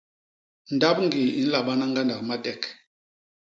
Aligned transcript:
Ndapñgii 0.75 1.35
i 1.39 1.41
nla 1.45 1.59
bana 1.65 1.85
ñgandak 1.89 2.21
madek. 2.27 2.61